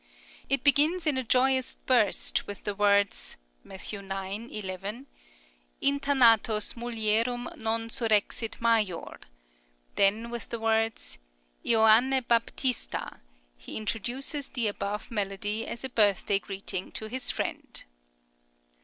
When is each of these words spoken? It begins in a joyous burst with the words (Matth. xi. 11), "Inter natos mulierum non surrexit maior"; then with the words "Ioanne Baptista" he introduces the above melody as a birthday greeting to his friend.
It 0.49 0.63
begins 0.63 1.05
in 1.05 1.15
a 1.15 1.23
joyous 1.23 1.75
burst 1.75 2.47
with 2.47 2.63
the 2.63 2.73
words 2.73 3.37
(Matth. 3.63 3.85
xi. 3.89 3.97
11), 3.97 5.05
"Inter 5.79 6.13
natos 6.13 6.73
mulierum 6.73 7.55
non 7.55 7.87
surrexit 7.89 8.57
maior"; 8.59 9.19
then 9.97 10.31
with 10.31 10.49
the 10.49 10.59
words 10.59 11.19
"Ioanne 11.63 12.27
Baptista" 12.27 13.19
he 13.59 13.77
introduces 13.77 14.47
the 14.49 14.65
above 14.67 15.11
melody 15.11 15.67
as 15.67 15.83
a 15.83 15.89
birthday 15.89 16.39
greeting 16.39 16.91
to 16.93 17.05
his 17.05 17.29
friend. 17.29 17.83